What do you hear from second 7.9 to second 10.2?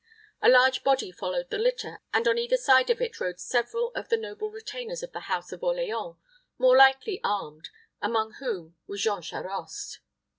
among whom was Jean Charost.